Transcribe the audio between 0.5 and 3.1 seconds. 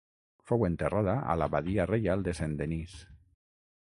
Fou enterrada a l'abadia reial de Saint-Denis.